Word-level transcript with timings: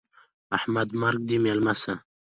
احمده! 0.57 0.93
مرګ 1.01 1.21
دې 1.27 1.37
مېلمه 1.43 1.73
سه. 1.81 1.93